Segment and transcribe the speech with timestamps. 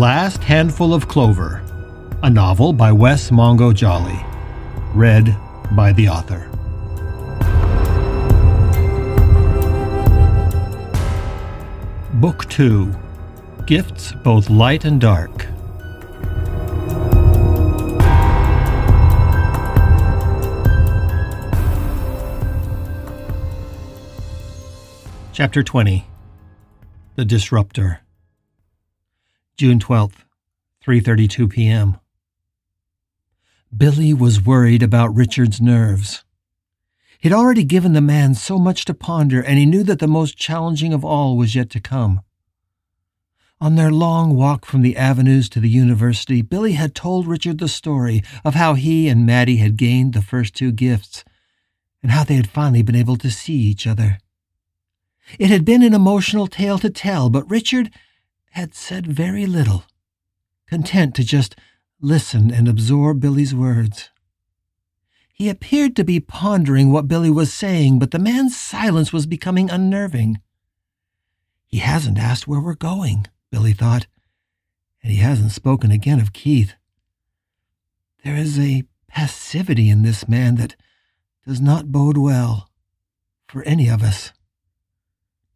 [0.00, 1.62] Last Handful of Clover,
[2.22, 4.18] a novel by Wes Mongo Jolley,
[4.94, 5.36] read
[5.72, 6.48] by the author.
[12.14, 12.94] Book 2
[13.66, 15.46] Gifts Both Light and Dark.
[25.34, 26.06] Chapter 20
[27.16, 28.00] The Disruptor.
[29.60, 30.24] June 12th,
[30.82, 31.98] 3:32 p.m.
[33.76, 36.24] Billy was worried about Richard's nerves.
[37.18, 40.38] He'd already given the man so much to ponder, and he knew that the most
[40.38, 42.22] challenging of all was yet to come.
[43.60, 47.68] On their long walk from the avenues to the university, Billy had told Richard the
[47.68, 51.22] story of how he and Maddie had gained the first two gifts,
[52.02, 54.20] and how they had finally been able to see each other.
[55.38, 57.90] It had been an emotional tale to tell, but Richard
[58.50, 59.84] had said very little,
[60.66, 61.56] content to just
[62.00, 64.10] listen and absorb Billy's words.
[65.32, 69.70] He appeared to be pondering what Billy was saying, but the man's silence was becoming
[69.70, 70.40] unnerving.
[71.66, 74.06] He hasn't asked where we're going, Billy thought,
[75.02, 76.74] and he hasn't spoken again of Keith.
[78.24, 80.76] There is a passivity in this man that
[81.46, 82.68] does not bode well
[83.48, 84.32] for any of us.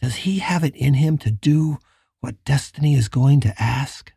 [0.01, 1.79] Does he have it in him to do
[2.25, 4.11] what destiny is going to ask?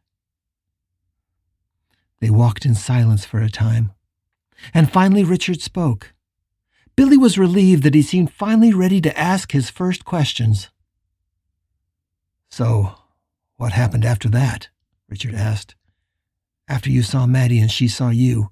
[2.22, 3.91] They walked in silence for a time,
[4.73, 6.14] and finally Richard spoke.
[6.95, 10.69] Billy was relieved that he seemed finally ready to ask his first questions.
[12.49, 12.95] So,
[13.58, 14.69] what happened after that?
[15.09, 15.75] Richard asked.
[16.69, 18.52] After you saw Maddie and she saw you,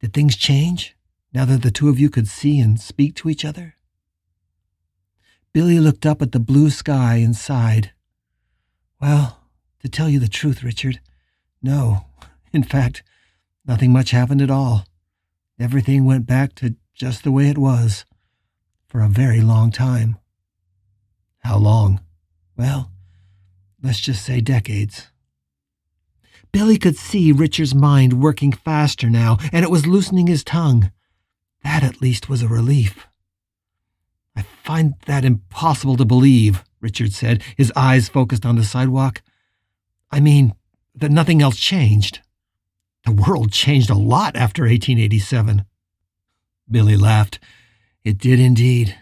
[0.00, 0.96] did things change
[1.32, 3.76] now that the two of you could see and speak to each other?
[5.52, 7.92] Billy looked up at the blue sky and sighed.
[9.00, 9.38] Well,
[9.80, 11.00] to tell you the truth, Richard,
[11.62, 12.06] no.
[12.52, 13.02] In fact,
[13.66, 14.86] nothing much happened at all.
[15.58, 18.04] Everything went back to just the way it was
[18.88, 20.16] for a very long time.
[21.40, 22.00] How long?
[22.56, 22.90] Well,
[23.82, 25.08] let's just say decades.
[26.52, 30.90] Billy could see Richard's mind working faster now, and it was loosening his tongue.
[31.62, 33.06] That at least was a relief.
[34.34, 39.22] I find that impossible to believe, Richard said, his eyes focused on the sidewalk.
[40.10, 40.54] I mean,
[40.94, 42.20] that nothing else changed.
[43.04, 45.64] The world changed a lot after 1887.
[46.70, 47.38] Billy laughed.
[48.04, 48.96] It did indeed.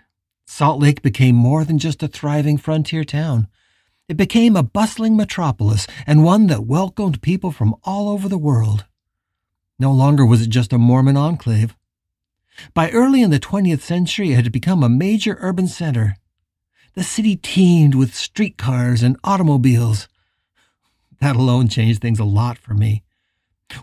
[0.47, 3.49] Salt Lake became more than just a thriving frontier town.
[4.09, 8.85] It became a bustling metropolis and one that welcomed people from all over the world.
[9.79, 11.75] No longer was it just a Mormon enclave.
[12.73, 16.17] By early in the 20th century, it had become a major urban center.
[16.97, 20.09] The city teemed with streetcars and automobiles.
[21.21, 23.05] That alone changed things a lot for me.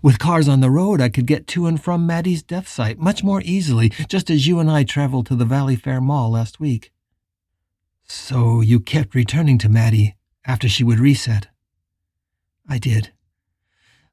[0.01, 3.23] With cars on the road, I could get to and from Maddie's death site much
[3.23, 6.91] more easily, just as you and I traveled to the Valley Fair Mall last week.
[8.03, 11.49] So you kept returning to Maddie after she would reset?
[12.67, 13.11] I did.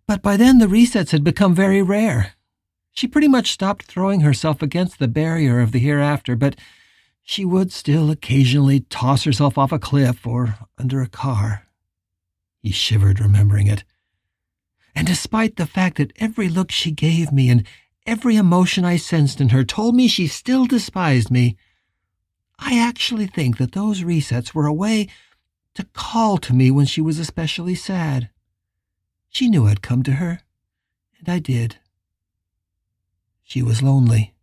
[0.07, 2.35] But by then the resets had become very rare.
[2.93, 6.57] She pretty much stopped throwing herself against the barrier of the hereafter, but
[7.31, 11.65] she would still occasionally toss herself off a cliff or under a car.
[12.61, 13.85] He shivered, remembering it.
[14.97, 17.65] And despite the fact that every look she gave me and
[18.05, 21.57] every emotion I sensed in her told me she still despised me,
[22.59, 25.07] I actually think that those resets were a way
[25.75, 28.29] to call to me when she was especially sad.
[29.29, 30.41] She knew I'd come to her,
[31.21, 31.77] and I did.
[33.45, 34.35] She was lonely.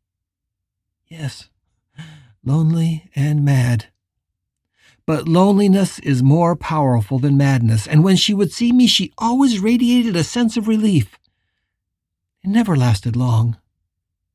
[1.10, 1.50] Yes,
[2.48, 3.88] lonely and mad.
[5.06, 9.60] But loneliness is more powerful than madness, and when she would see me, she always
[9.60, 11.20] radiated a sense of relief.
[12.44, 13.58] It never lasted long.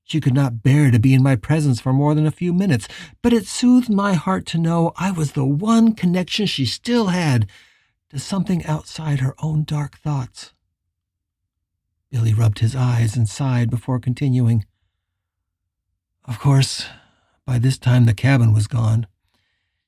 [0.05, 2.87] She could not bear to be in my presence for more than a few minutes,
[3.23, 7.49] but it soothed my heart to know I was the one connection she still had
[8.11, 10.53] to something outside her own dark thoughts.
[12.11, 14.67] Billy rubbed his eyes and sighed before continuing.
[16.27, 16.87] Of course,
[17.47, 19.07] by this time the cabin was gone.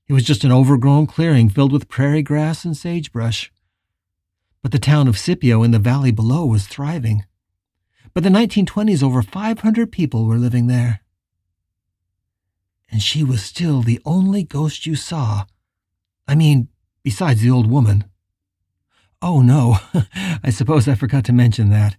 [0.06, 3.50] It was just an overgrown clearing filled with prairie grass and sagebrush.
[4.62, 7.24] But the town of Scipio in the valley below was thriving.
[8.12, 11.00] By the 1920s, over 500 people were living there.
[12.90, 15.46] And she was still the only ghost you saw.
[16.28, 16.68] I mean,
[17.02, 18.04] besides the old woman.
[19.20, 19.78] Oh, no,
[20.44, 21.96] I suppose I forgot to mention that.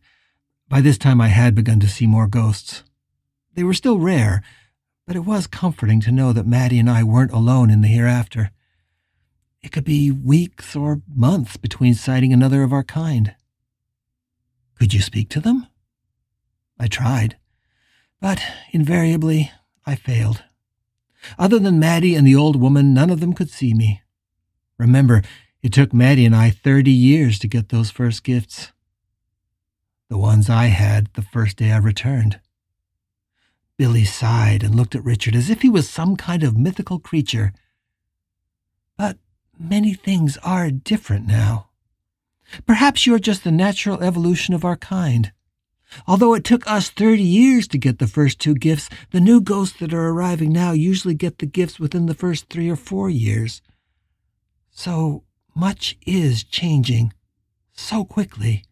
[0.69, 2.83] By this time, I had begun to see more ghosts.
[3.53, 4.41] They were still rare,
[5.05, 8.51] but it was comforting to know that Maddie and I weren't alone in the hereafter.
[9.61, 13.35] it could be weeks or months between sighting another of our kind.
[14.75, 15.65] Could you speak to them?
[16.79, 17.37] I tried,
[18.21, 19.51] but invariably
[19.85, 20.43] I failed.
[21.39, 24.01] Other than Maddie and the old woman, none of them could see me.
[24.77, 25.23] Remember,
[25.63, 28.71] it took Maddie and I 30 years to get those first gifts.
[30.09, 32.39] The ones I had the first day I returned.
[33.77, 37.53] Billy sighed and looked at Richard as if he was some kind of mythical creature.
[38.97, 39.17] But
[39.59, 41.69] many things are different now.
[42.65, 45.31] Perhaps you're just the natural evolution of our kind.
[46.07, 49.79] Although it took us 30 years to get the first two gifts, the new ghosts
[49.79, 53.61] that are arriving now usually get the gifts within the first three or four years.
[54.71, 55.23] So
[55.55, 57.13] much is changing
[57.73, 58.65] so quickly,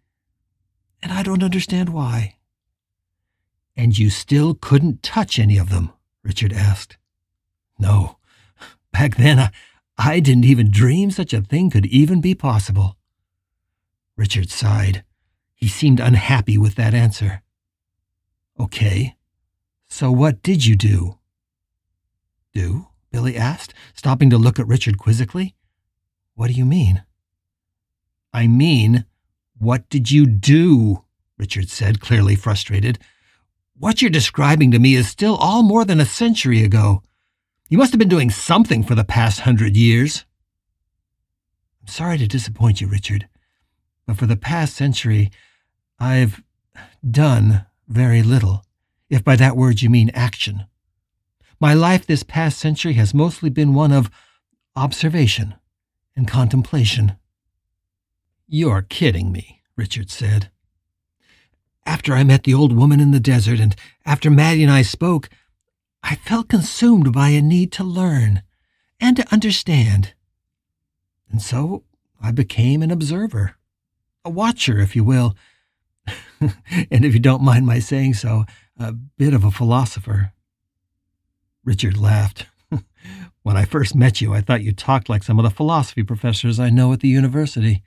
[1.01, 2.37] and I don't understand why.
[3.75, 5.91] And you still couldn't touch any of them?
[6.23, 6.97] Richard asked.
[7.79, 8.17] No.
[8.91, 9.51] Back then, I,
[9.97, 12.97] I didn't even dream such a thing could even be possible.
[14.15, 15.03] Richard sighed.
[15.55, 17.41] He seemed unhappy with that answer.
[18.59, 19.15] Okay.
[19.87, 21.17] So what did you do?
[22.53, 22.87] Do?
[23.11, 25.55] Billy asked, stopping to look at Richard quizzically.
[26.35, 27.03] What do you mean?
[28.33, 29.05] I mean,
[29.57, 31.05] what did you do?
[31.37, 32.99] Richard said, clearly frustrated.
[33.77, 37.01] What you're describing to me is still all more than a century ago.
[37.69, 40.25] You must have been doing something for the past hundred years.
[41.81, 43.27] I'm sorry to disappoint you, Richard,
[44.05, 45.31] but for the past century,
[45.99, 46.43] I've
[47.09, 48.63] done very little,
[49.09, 50.65] if by that word you mean action.
[51.59, 54.11] My life this past century has mostly been one of
[54.75, 55.55] observation
[56.15, 57.17] and contemplation.
[58.47, 60.51] You're kidding me, Richard said.
[61.85, 63.75] After I met the old woman in the desert and
[64.05, 65.29] after Maddie and I spoke,
[66.01, 68.43] I felt consumed by a need to learn
[68.99, 70.13] and to understand.
[71.29, 71.83] And so
[72.21, 73.55] I became an observer,
[74.23, 75.35] a watcher, if you will,
[76.39, 78.45] and if you don't mind my saying so,
[78.77, 80.33] a bit of a philosopher.
[81.63, 82.47] Richard laughed.
[83.43, 86.59] when I first met you, I thought you talked like some of the philosophy professors
[86.59, 87.83] I know at the university.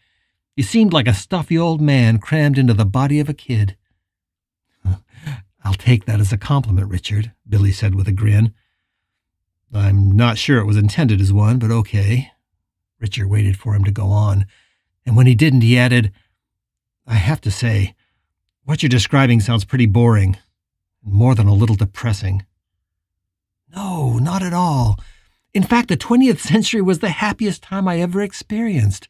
[0.54, 3.76] You seemed like a stuffy old man crammed into the body of a kid.
[5.66, 8.54] I'll take that as a compliment, Richard, Billy said with a grin.
[9.74, 12.30] I'm not sure it was intended as one, but okay.
[13.00, 14.46] Richard waited for him to go on,
[15.04, 16.12] and when he didn't, he added,
[17.04, 17.96] I have to say,
[18.62, 20.36] what you're describing sounds pretty boring,
[21.02, 22.46] more than a little depressing.
[23.74, 25.00] No, not at all.
[25.52, 29.08] In fact, the 20th century was the happiest time I ever experienced.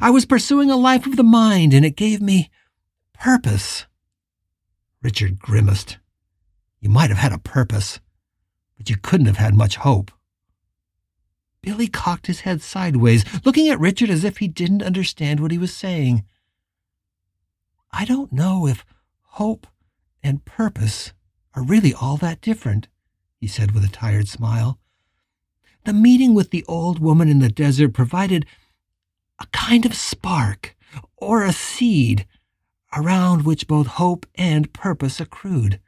[0.00, 2.50] I was pursuing a life of the mind, and it gave me
[3.14, 3.86] purpose.
[5.02, 5.98] Richard grimaced.
[6.80, 8.00] You might have had a purpose,
[8.76, 10.10] but you couldn't have had much hope.
[11.60, 15.58] Billy cocked his head sideways, looking at Richard as if he didn't understand what he
[15.58, 16.24] was saying.
[17.92, 18.84] I don't know if
[19.22, 19.66] hope
[20.22, 21.12] and purpose
[21.54, 22.88] are really all that different,
[23.40, 24.78] he said with a tired smile.
[25.84, 28.46] The meeting with the old woman in the desert provided
[29.38, 30.76] a kind of spark
[31.16, 32.26] or a seed
[32.94, 35.80] around which both hope and purpose accrued.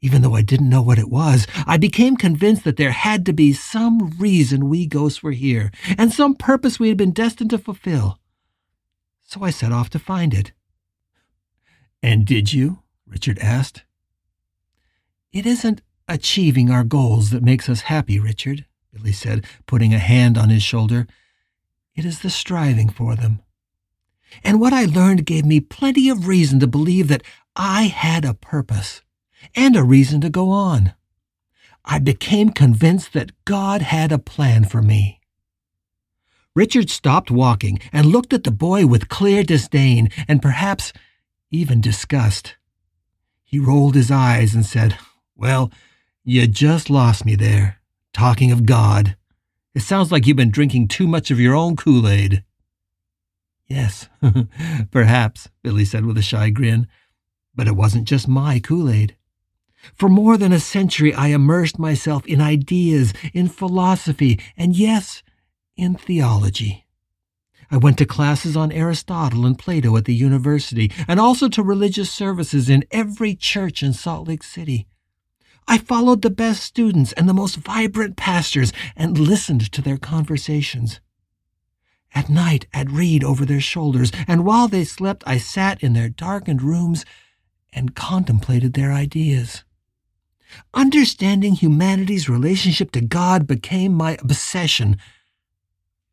[0.00, 3.32] Even though I didn't know what it was, I became convinced that there had to
[3.32, 7.58] be some reason we ghosts were here, and some purpose we had been destined to
[7.58, 8.18] fulfill.
[9.22, 10.52] So I set off to find it.
[12.02, 12.78] And did you?
[13.06, 13.84] Richard asked.
[15.32, 20.38] It isn't achieving our goals that makes us happy, Richard, Billy said, putting a hand
[20.38, 21.06] on his shoulder.
[21.94, 23.40] It is the striving for them.
[24.42, 27.22] And what I learned gave me plenty of reason to believe that
[27.56, 29.02] I had a purpose
[29.54, 30.94] and a reason to go on.
[31.84, 35.20] I became convinced that God had a plan for me.
[36.54, 40.92] Richard stopped walking and looked at the boy with clear disdain and perhaps
[41.50, 42.56] even disgust.
[43.44, 44.96] He rolled his eyes and said,
[45.36, 45.72] Well,
[46.24, 47.80] you just lost me there,
[48.12, 49.16] talking of God.
[49.74, 52.44] It sounds like you've been drinking too much of your own Kool Aid.
[53.70, 54.08] Yes,
[54.90, 56.88] perhaps, Billy said with a shy grin.
[57.54, 59.16] But it wasn't just my Kool Aid.
[59.94, 65.22] For more than a century, I immersed myself in ideas, in philosophy, and yes,
[65.76, 66.84] in theology.
[67.70, 72.10] I went to classes on Aristotle and Plato at the university, and also to religious
[72.10, 74.88] services in every church in Salt Lake City.
[75.68, 81.00] I followed the best students and the most vibrant pastors and listened to their conversations.
[82.14, 86.08] At night, I'd read over their shoulders, and while they slept, I sat in their
[86.08, 87.04] darkened rooms
[87.72, 89.64] and contemplated their ideas.
[90.74, 94.96] Understanding humanity's relationship to God became my obsession.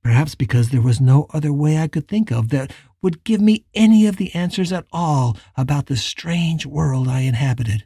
[0.04, 3.66] Perhaps because there was no other way I could think of that would give me
[3.74, 7.86] any of the answers at all about the strange world I inhabited.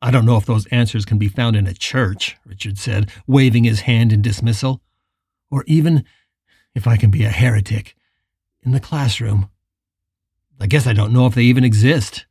[0.00, 3.64] I don't know if those answers can be found in a church, Richard said, waving
[3.64, 4.82] his hand in dismissal,
[5.50, 6.04] or even,
[6.74, 7.94] if I can be a heretic,
[8.62, 9.48] in the classroom.
[10.60, 12.26] I guess I don't know if they even exist.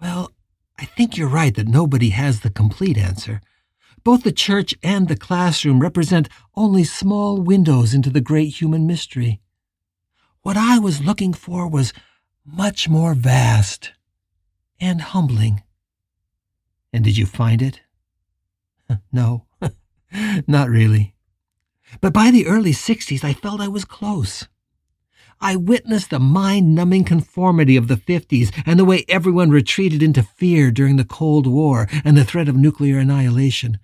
[0.00, 0.32] Well,
[0.78, 3.40] I think you're right that nobody has the complete answer.
[4.04, 9.40] Both the church and the classroom represent only small windows into the great human mystery.
[10.42, 11.92] What I was looking for was
[12.44, 13.92] much more vast
[14.78, 15.64] and humbling.
[16.92, 17.80] And did you find it?
[19.12, 19.46] no,
[20.46, 21.15] not really.
[22.00, 24.46] But by the early 60s, I felt I was close.
[25.40, 30.22] I witnessed the mind numbing conformity of the 50s and the way everyone retreated into
[30.22, 33.78] fear during the Cold War and the threat of nuclear annihilation.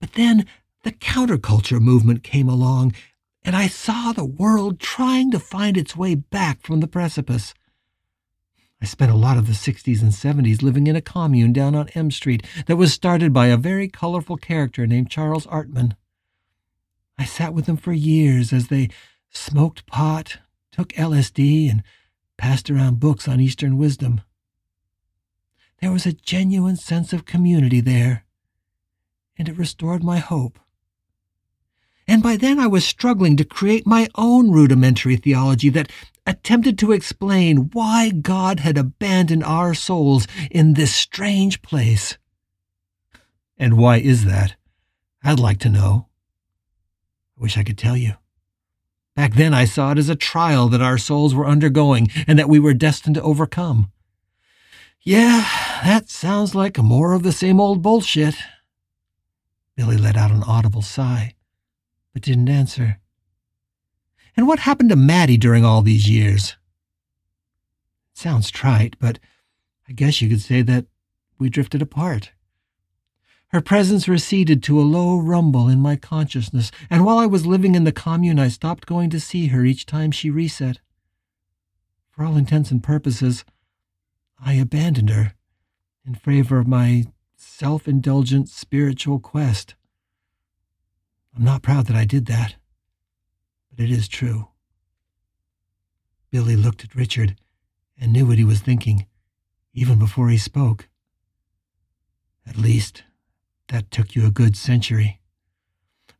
[0.00, 0.46] But then
[0.84, 2.94] the counterculture movement came along,
[3.42, 7.54] and I saw the world trying to find its way back from the precipice.
[8.80, 11.88] I spent a lot of the 60s and 70s living in a commune down on
[11.90, 15.96] M Street that was started by a very colorful character named Charles Artman.
[17.18, 18.90] I sat with them for years as they
[19.30, 20.38] smoked pot,
[20.70, 21.82] took LSD, and
[22.36, 24.20] passed around books on Eastern wisdom.
[25.80, 28.24] There was a genuine sense of community there,
[29.38, 30.58] and it restored my hope.
[32.08, 35.90] And by then I was struggling to create my own rudimentary theology that
[36.26, 42.16] attempted to explain why God had abandoned our souls in this strange place.
[43.58, 44.56] And why is that?
[45.24, 46.08] I'd like to know.
[47.36, 48.14] I wish I could tell you.
[49.14, 52.48] Back then, I saw it as a trial that our souls were undergoing and that
[52.48, 53.90] we were destined to overcome.
[55.00, 55.48] Yeah,
[55.84, 58.34] that sounds like more of the same old bullshit.
[59.76, 61.34] Billy let out an audible sigh,
[62.12, 62.98] but didn't answer.
[64.36, 66.56] And what happened to Maddie during all these years?
[68.12, 69.18] Sounds trite, but
[69.88, 70.86] I guess you could say that
[71.38, 72.32] we drifted apart.
[73.48, 77.74] Her presence receded to a low rumble in my consciousness, and while I was living
[77.74, 80.80] in the commune, I stopped going to see her each time she reset.
[82.10, 83.44] For all intents and purposes,
[84.38, 85.34] I abandoned her
[86.04, 87.04] in favor of my
[87.36, 89.74] self indulgent spiritual quest.
[91.36, 92.56] I'm not proud that I did that,
[93.70, 94.48] but it is true.
[96.30, 97.36] Billy looked at Richard
[97.98, 99.06] and knew what he was thinking,
[99.72, 100.88] even before he spoke.
[102.46, 103.04] At least,
[103.68, 105.20] that took you a good century.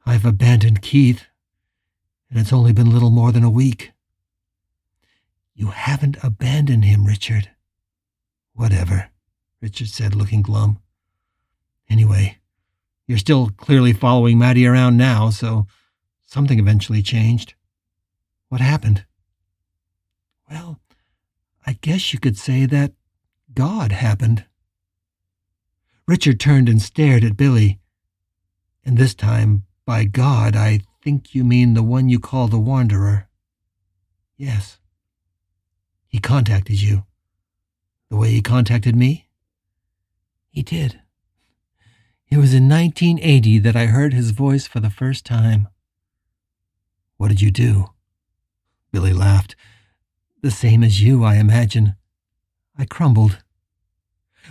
[0.05, 1.27] I've abandoned Keith,
[2.31, 3.93] and it's only been little more than a week.
[5.55, 7.51] You haven't abandoned him, Richard.
[8.55, 9.11] Whatever,
[9.61, 10.79] Richard said, looking glum.
[11.89, 12.39] Anyway,
[13.07, 15.67] you're still clearly following Maddie around now, so
[16.25, 17.55] something eventually changed.
[18.49, 19.05] What happened?
[20.51, 20.81] Well,
[21.67, 22.93] I guess you could say that
[23.55, 24.45] God happened.
[26.07, 27.81] Richard turned and stared at Billy.
[28.85, 33.29] And this time, by God, I think you mean the one you call the Wanderer.
[34.37, 34.79] Yes.
[36.07, 37.05] He contacted you.
[38.09, 39.29] The way he contacted me?
[40.51, 41.01] He did.
[42.29, 45.69] It was in 1980 that I heard his voice for the first time.
[47.17, 47.87] What did you do?
[48.93, 49.57] Billy laughed.
[50.43, 51.97] The same as you, I imagine.
[52.79, 53.43] I crumbled.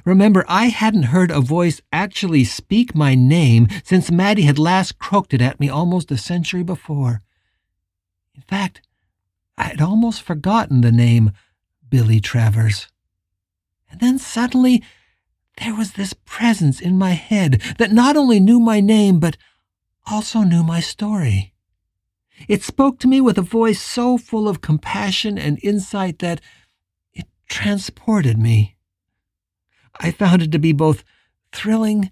[0.04, 5.34] Remember, I hadn't heard a voice actually speak my name since Maddie had last croaked
[5.34, 7.22] it at me almost a century before.
[8.36, 8.82] In fact,
[9.58, 11.32] I had almost forgotten the name
[11.88, 12.88] Billy Travers.
[13.90, 14.84] And then suddenly,
[15.64, 19.38] there was this presence in my head that not only knew my name, but
[20.06, 21.54] also knew my story.
[22.50, 26.42] It spoke to me with a voice so full of compassion and insight that
[27.14, 28.75] it transported me.
[30.00, 31.04] I found it to be both
[31.52, 32.12] thrilling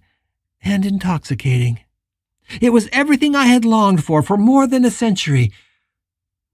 [0.62, 1.80] and intoxicating.
[2.62, 5.52] It was everything I had longed for for more than a century.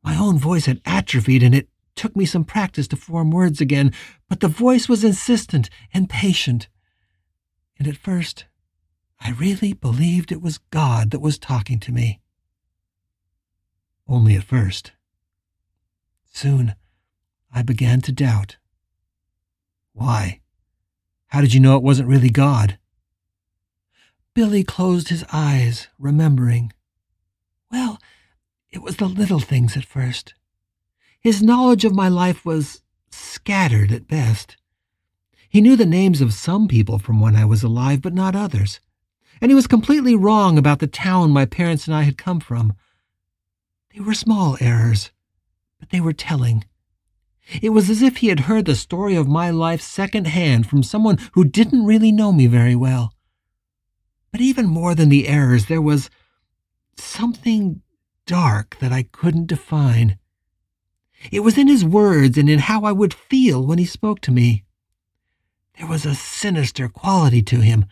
[0.03, 3.93] My own voice had atrophied, and it took me some practice to form words again,
[4.29, 6.69] but the voice was insistent and patient.
[7.77, 8.45] And at first,
[9.19, 12.21] I really believed it was God that was talking to me.
[14.07, 14.93] Only at first.
[16.31, 16.75] Soon,
[17.53, 18.57] I began to doubt.
[19.93, 20.39] Why?
[21.29, 22.77] How did you know it wasn't really God?
[24.33, 26.73] Billy closed his eyes, remembering.
[27.71, 27.99] Well,
[28.71, 30.33] it was the little things at first.
[31.19, 32.81] His knowledge of my life was
[33.11, 34.57] scattered at best.
[35.49, 38.79] He knew the names of some people from when I was alive, but not others.
[39.41, 42.73] And he was completely wrong about the town my parents and I had come from.
[43.93, 45.11] They were small errors,
[45.79, 46.65] but they were telling.
[47.61, 51.17] It was as if he had heard the story of my life secondhand from someone
[51.33, 53.13] who didn't really know me very well.
[54.31, 56.09] But even more than the errors, there was
[56.95, 57.81] something
[58.25, 60.19] dark that I couldn't define.
[61.31, 64.31] It was in his words and in how I would feel when he spoke to
[64.31, 64.63] me.
[65.77, 67.85] There was a sinister quality to him,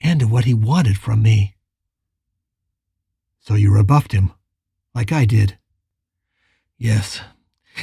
[0.00, 1.56] and to what he wanted from me.
[3.40, 4.32] So you rebuffed him,
[4.94, 5.58] like I did.
[6.78, 7.20] Yes,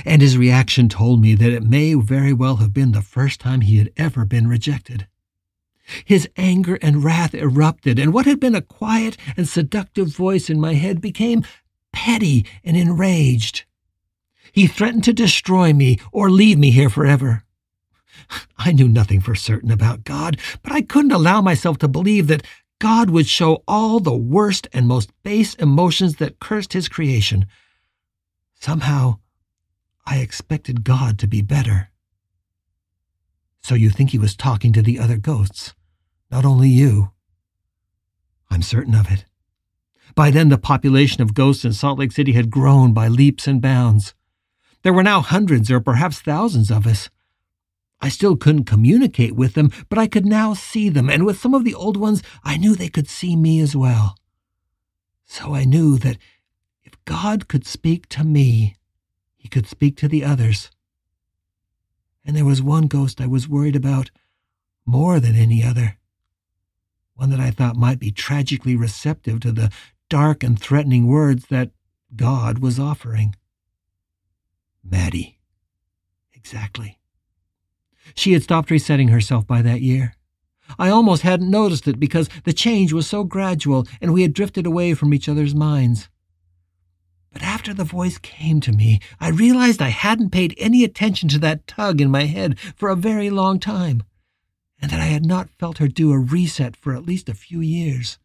[0.06, 3.62] and his reaction told me that it may very well have been the first time
[3.62, 5.08] he had ever been rejected.
[6.04, 10.60] His anger and wrath erupted, and what had been a quiet and seductive voice in
[10.60, 11.46] my head became
[11.94, 13.64] petty and enraged.
[14.52, 17.44] He threatened to destroy me or leave me here forever.
[18.58, 22.46] I knew nothing for certain about God, but I couldn't allow myself to believe that
[22.80, 27.46] God would show all the worst and most base emotions that cursed his creation.
[28.60, 29.20] Somehow,
[30.10, 31.90] I expected God to be better.
[33.62, 35.74] So you think he was talking to the other ghosts,
[36.32, 37.12] not only you?
[38.50, 39.26] I'm certain of it.
[40.16, 43.62] By then, the population of ghosts in Salt Lake City had grown by leaps and
[43.62, 44.16] bounds.
[44.82, 47.10] There were now hundreds or perhaps thousands of us.
[48.00, 51.54] I still couldn't communicate with them, but I could now see them, and with some
[51.54, 54.16] of the old ones, I knew they could see me as well.
[55.26, 56.18] So I knew that
[56.86, 58.77] if God could speak to me,
[59.38, 60.70] he could speak to the others.
[62.26, 64.12] And there was one ghost I was worried about
[64.86, 65.98] more than any other,
[67.16, 69.72] one that I thought might be tragically receptive to the
[70.10, 71.72] dark and threatening words that
[72.16, 73.36] God was offering.
[74.84, 75.40] Maddie.
[76.34, 77.00] Exactly.
[78.16, 80.16] She had stopped resetting herself by that year.
[80.80, 84.66] I almost hadn't noticed it because the change was so gradual and we had drifted
[84.66, 86.10] away from each other's minds.
[87.38, 91.38] But after the voice came to me, I realized I hadn't paid any attention to
[91.38, 94.02] that tug in my head for a very long time,
[94.82, 97.60] and that I had not felt her do a reset for at least a few
[97.60, 98.18] years.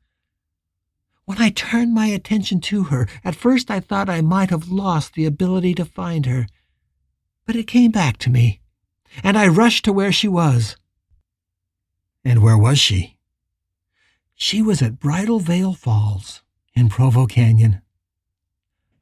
[1.26, 5.12] When I turned my attention to her, at first I thought I might have lost
[5.12, 6.46] the ability to find her.
[7.44, 8.62] But it came back to me
[9.22, 10.78] and I rushed to where she was.
[12.24, 13.18] And where was she?
[14.34, 16.40] She was at Bridal Veil Falls
[16.74, 17.81] in Provo Canyon.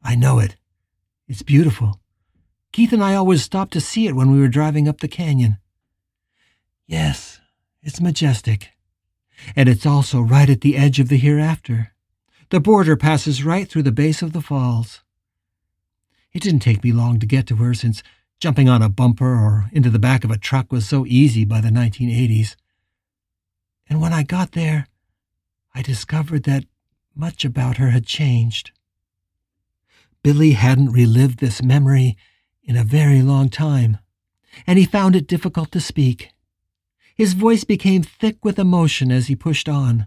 [0.03, 0.57] I know it.
[1.29, 2.01] It's beautiful.
[2.73, 5.59] Keith and I always stopped to see it when we were driving up the canyon.
[6.87, 7.41] Yes,
[7.83, 8.71] it's majestic.
[9.57, 11.93] And it's also right at the edge of the hereafter.
[12.51, 15.03] The border passes right through the base of the falls.
[16.33, 18.03] It didn't take me long to get to her since
[18.41, 21.61] Jumping on a bumper or into the back of a truck was so easy by
[21.61, 22.57] the 1980s.
[23.87, 24.87] And when I got there,
[25.75, 26.65] I discovered that
[27.15, 28.71] much about her had changed.
[30.23, 32.17] Billy hadn't relived this memory
[32.63, 33.99] in a very long time,
[34.67, 36.31] and he found it difficult to speak.
[37.15, 40.07] His voice became thick with emotion as he pushed on.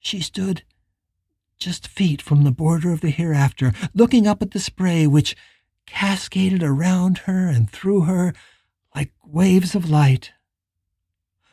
[0.00, 0.62] She stood
[1.58, 5.34] just feet from the border of the hereafter, looking up at the spray which
[5.86, 8.34] cascaded around her and through her
[8.94, 10.32] like waves of light.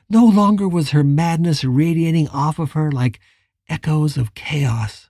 [0.10, 3.20] No longer was her madness radiating off of her like
[3.70, 5.10] echoes of chaos.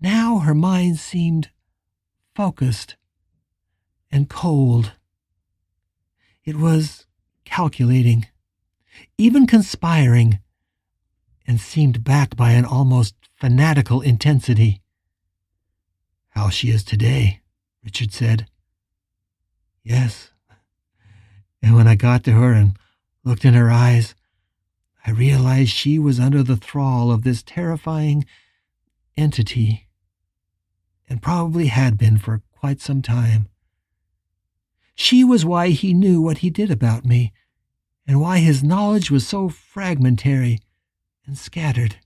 [0.00, 1.50] Now her mind seemed
[2.34, 2.96] focused
[4.10, 4.92] and cold.
[6.44, 7.06] It was
[7.44, 8.26] calculating,
[9.18, 10.38] even conspiring,
[11.46, 14.80] and seemed backed by an almost fanatical intensity.
[16.30, 17.40] How she is today,
[17.84, 18.46] Richard said.
[19.82, 20.30] Yes.
[21.62, 22.76] And when I got to her and
[23.22, 24.14] looked in her eyes,
[25.04, 28.24] I realized she was under the thrall of this terrifying
[29.16, 29.88] entity,
[31.10, 33.48] and probably had been for quite some time.
[34.94, 37.32] She was why he knew what he did about me,
[38.06, 40.60] and why his knowledge was so fragmentary
[41.26, 41.96] and scattered.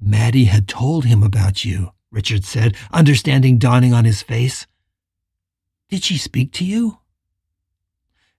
[0.00, 4.66] Maddie had told him about you, Richard said, understanding dawning on his face.
[5.90, 6.98] Did she speak to you?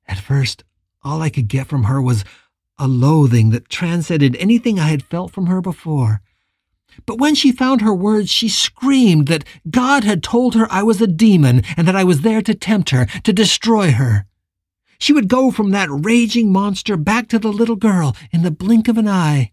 [0.08, 0.64] At first,
[1.04, 2.26] all I could get from her was
[2.78, 6.22] a loathing that transcended anything I had felt from her before.
[7.06, 11.02] But when she found her words, she screamed that God had told her I was
[11.02, 14.26] a demon and that I was there to tempt her, to destroy her.
[14.98, 18.88] She would go from that raging monster back to the little girl in the blink
[18.88, 19.52] of an eye.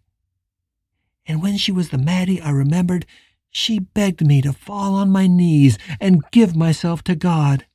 [1.26, 3.06] And when she was the Maddie I remembered,
[3.50, 7.66] she begged me to fall on my knees and give myself to God.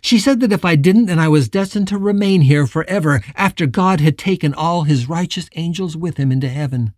[0.00, 3.66] She said that if I didn't, then I was destined to remain here forever after
[3.66, 6.94] God had taken all his righteous angels with him into heaven.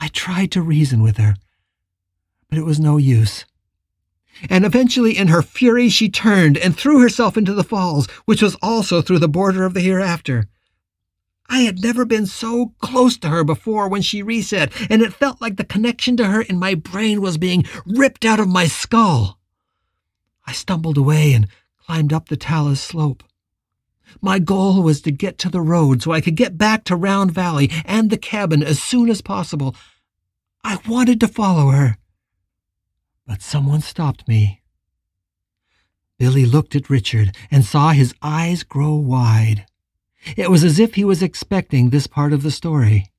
[0.00, 1.36] I tried to reason with her,
[2.48, 3.44] but it was no use.
[4.50, 8.56] And eventually, in her fury, she turned and threw herself into the falls, which was
[8.56, 10.48] also through the border of the hereafter.
[11.48, 15.40] I had never been so close to her before when she reset, and it felt
[15.40, 19.38] like the connection to her in my brain was being ripped out of my skull.
[20.46, 21.48] I stumbled away and
[21.86, 23.22] climbed up the talus slope.
[24.20, 27.30] My goal was to get to the road so I could get back to Round
[27.30, 29.74] Valley and the cabin as soon as possible.
[30.62, 31.96] I wanted to follow her.
[33.26, 34.62] But someone stopped me.
[36.18, 39.66] Billy looked at Richard and saw his eyes grow wide.
[40.36, 43.12] It was as if he was expecting this part of the story.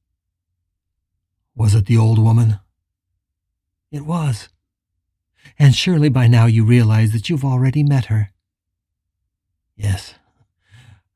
[1.56, 2.60] Was it the old woman?
[3.92, 4.50] It was.
[5.60, 8.32] And surely by now you realize that you've already met her.
[9.76, 10.16] Yes,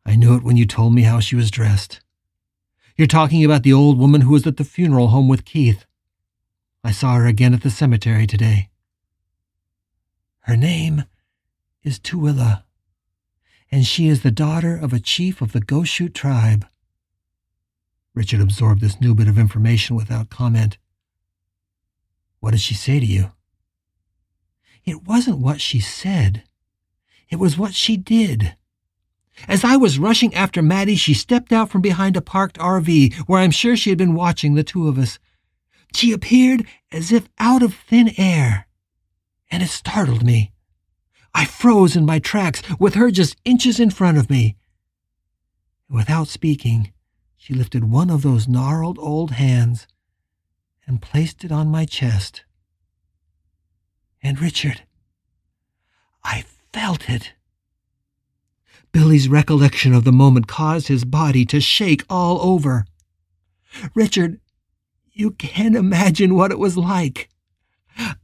[0.05, 2.01] I knew it when you told me how she was dressed.
[2.95, 5.85] You're talking about the old woman who was at the funeral home with Keith.
[6.83, 8.69] I saw her again at the cemetery today.
[10.41, 11.03] Her name
[11.83, 12.63] is Tooele
[13.71, 16.65] and she is the daughter of a chief of the Goshute tribe.
[18.15, 20.77] Richard absorbed this new bit of information without comment.
[22.39, 23.31] What did she say to you?
[24.85, 26.43] It wasn't what she said.
[27.29, 28.55] It was what she did.
[29.47, 33.39] As I was rushing after Maddie, she stepped out from behind a parked RV where
[33.39, 35.19] I'm sure she had been watching the two of us.
[35.93, 38.67] She appeared as if out of thin air,
[39.49, 40.52] and it startled me.
[41.34, 44.56] I froze in my tracks with her just inches in front of me.
[45.89, 46.91] Without speaking,
[47.36, 49.88] she lifted one of those gnarled old hands
[50.86, 52.43] and placed it on my chest.
[54.21, 54.84] And Richard,
[56.23, 57.34] I felt it.
[58.91, 62.86] Billy's recollection of the moment caused his body to shake all over.
[63.93, 64.39] Richard,
[65.12, 67.30] you can't imagine what it was like.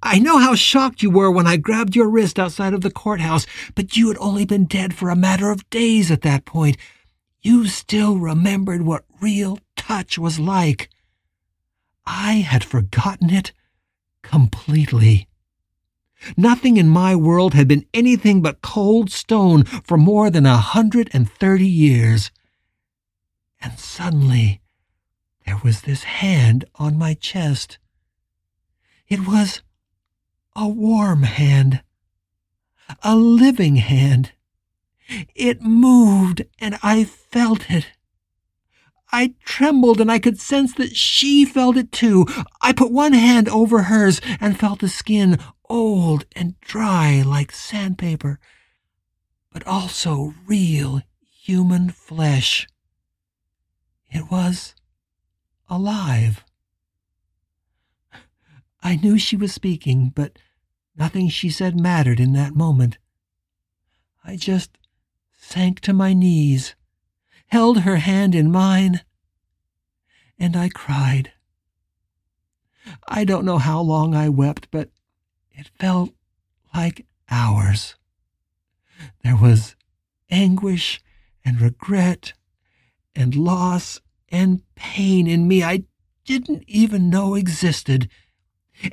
[0.01, 3.45] I know how shocked you were when I grabbed your wrist outside of the courthouse,
[3.75, 6.77] but you had only been dead for a matter of days at that point.
[7.41, 10.89] You still remembered what real touch was like.
[12.05, 13.51] I had forgotten it
[14.21, 15.27] completely.
[16.37, 21.09] Nothing in my world had been anything but cold stone for more than a hundred
[21.13, 22.31] and thirty years.
[23.61, 24.61] And suddenly,
[25.45, 27.77] there was this hand on my chest.
[29.07, 29.61] It was
[30.55, 31.83] a warm hand,
[33.03, 34.31] a living hand.
[35.35, 37.91] It moved, and I felt it.
[39.11, 42.25] I trembled, and I could sense that she felt it too.
[42.61, 45.37] I put one hand over hers and felt the skin
[45.69, 48.39] old and dry like sandpaper,
[49.51, 52.67] but also real human flesh.
[54.11, 54.75] It was
[55.69, 56.43] alive.
[58.81, 60.37] I knew she was speaking, but
[60.95, 62.97] nothing she said mattered in that moment.
[64.23, 64.77] I just
[65.37, 66.75] sank to my knees,
[67.47, 69.01] held her hand in mine,
[70.37, 71.31] and I cried.
[73.07, 74.89] I don't know how long I wept, but
[75.57, 76.11] it felt
[76.73, 77.95] like hours.
[79.23, 79.75] There was
[80.29, 81.01] anguish
[81.43, 82.33] and regret
[83.15, 85.83] and loss and pain in me I
[86.25, 88.09] didn't even know existed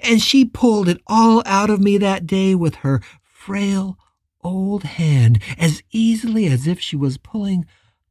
[0.03, 3.98] and she pulled it all out of me that day with her frail
[4.44, 7.66] old hand as easily as if she was pulling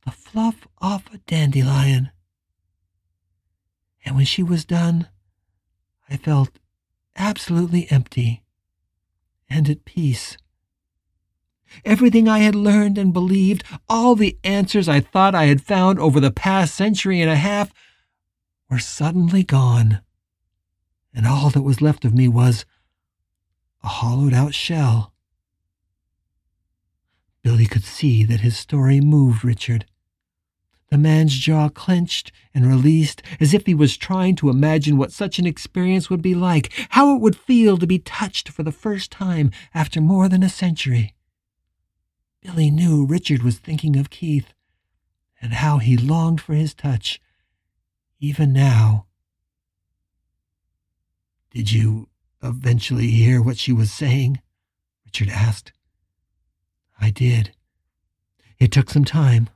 [0.06, 2.12] the fluff off a dandelion.
[4.04, 5.08] And when she was done,
[6.10, 6.60] I felt
[7.16, 8.44] absolutely empty
[9.50, 10.38] and at peace.
[11.86, 16.20] Everything I had learned and believed, all the answers I thought I had found over
[16.20, 17.72] the past century and a half,
[18.70, 20.02] were suddenly gone
[21.14, 22.66] and all that was left of me was
[23.84, 25.14] a hollowed out shell.
[27.44, 29.86] Billy could see that his story moved Richard.
[30.92, 35.40] The man's jaw clenched and released as if he was trying to imagine what such
[35.40, 39.10] an experience would be like, how it would feel to be touched for the first
[39.10, 41.16] time after more than a century.
[42.42, 44.54] Billy knew Richard was thinking of Keith
[45.42, 47.22] and how he longed for his touch,
[48.20, 49.08] even now
[51.52, 52.08] did you
[52.42, 54.42] eventually hear what she was saying?
[55.06, 55.74] Richard asked.
[57.00, 57.52] I did.
[58.58, 59.50] It took some time.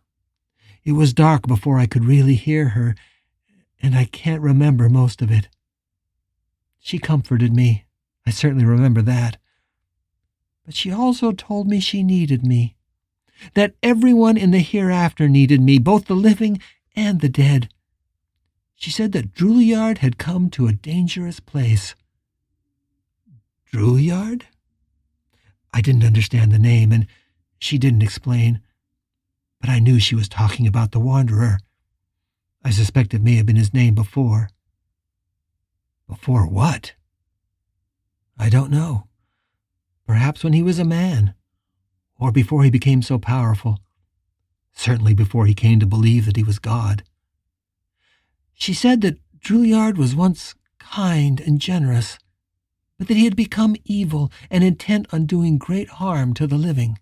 [0.86, 2.96] It was dark before I could really hear her,
[3.82, 5.50] and I can't remember most of it.
[6.80, 7.86] She comforted me.
[8.28, 9.38] I certainly remember that.
[10.64, 12.76] But she also told me she needed me,
[13.56, 16.62] that everyone in the hereafter needed me, both the living
[16.96, 17.70] and the dead.
[18.76, 21.96] She said that Drouillard had come to a dangerous place.
[23.72, 24.44] Drouillard?
[25.74, 27.08] I didn't understand the name, and
[27.58, 28.62] she didn't explain,
[29.60, 31.60] but I knew she was talking about the Wanderer.
[32.64, 34.50] I suspect it may have been his name before.
[36.08, 36.94] Before what?
[38.38, 39.08] I don't know.
[40.08, 41.34] Perhaps when he was a man,
[42.20, 43.80] or before he became so powerful.
[44.74, 47.04] Certainly before he came to believe that he was God.
[48.54, 52.18] She said that Drouillard was once kind and generous,
[52.98, 56.98] but that he had become evil and intent on doing great harm to the living.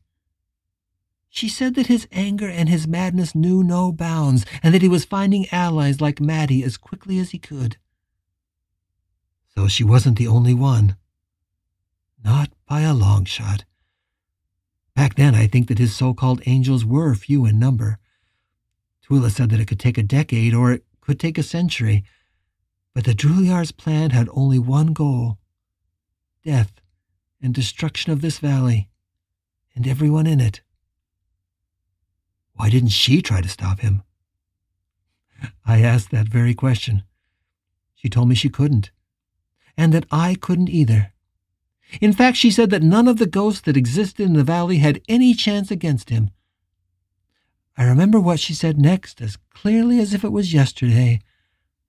[1.36, 5.04] She said that his anger and his madness knew no bounds, and that he was
[5.04, 7.78] finding allies like Maddie as quickly as he could.
[9.56, 10.96] So she wasn't the only one.
[12.24, 13.66] Not by a long shot.
[14.96, 17.98] Back then, I think that his so called angels were few in number.
[19.04, 22.04] Tooele said that it could take a decade or it could take a century,
[22.94, 25.40] but the Drouillard's plan had only one goal
[26.44, 26.74] death
[27.42, 28.88] and destruction of this valley
[29.74, 30.62] and everyone in it.
[32.56, 34.04] Why didn't she try to stop him?
[35.66, 37.04] I asked that very question.
[37.96, 38.92] She told me she couldn't,
[39.78, 41.14] and that I couldn't either.
[42.02, 45.02] In fact, she said that none of the ghosts that existed in the valley had
[45.08, 46.32] any chance against him.
[47.78, 51.22] I remember what she said next as clearly as if it was yesterday.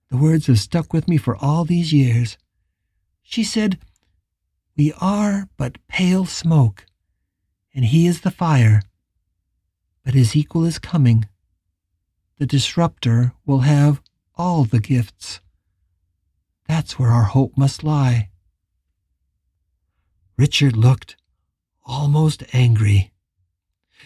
[0.09, 2.37] The words have stuck with me for all these years.
[3.21, 3.79] She said,
[4.77, 6.85] We are but pale smoke,
[7.73, 8.81] and he is the fire.
[10.05, 11.27] But his equal is coming.
[12.37, 14.01] The disruptor will have
[14.35, 15.41] all the gifts.
[16.67, 18.29] That's where our hope must lie.
[20.37, 21.17] Richard looked
[21.85, 23.11] almost angry.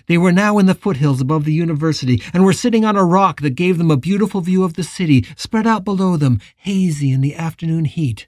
[0.08, 3.42] They were now in the foothills above the university and were sitting on a rock
[3.42, 7.22] that gave them a beautiful view of the city spread out below them, hazy in
[7.22, 8.28] the afternoon heat.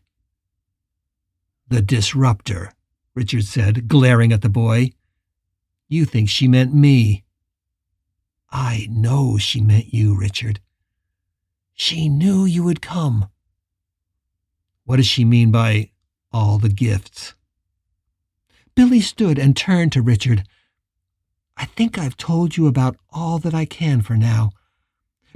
[1.70, 2.74] The disruptor,
[3.16, 4.92] Richard said, glaring at the boy.
[5.88, 7.24] You think she meant me.
[8.52, 10.60] I know she meant you, Richard.
[11.74, 13.30] She knew you would come.
[14.84, 15.92] What does she mean by
[16.34, 17.34] all the gifts?
[18.76, 20.44] Billy stood and turned to Richard.
[21.56, 24.52] I think I've told you about all that I can for now.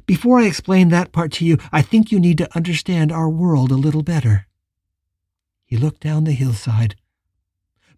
[0.06, 3.72] Before I explain that part to you, I think you need to understand our world
[3.72, 4.48] a little better.
[5.66, 6.96] He looked down the hillside.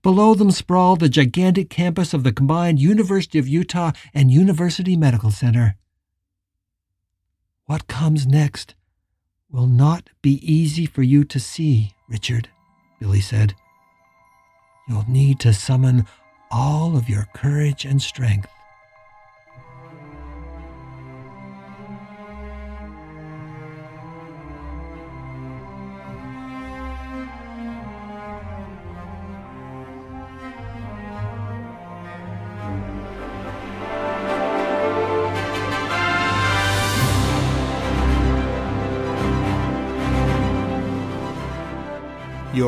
[0.04, 5.32] Below them sprawled the gigantic campus of the combined University of Utah and University Medical
[5.32, 5.76] Center.
[7.66, 8.76] What comes next
[9.50, 12.50] will not be easy for you to see, Richard,
[13.00, 13.56] Billy said.
[14.88, 16.06] You'll need to summon
[16.50, 18.50] all of your courage and strength.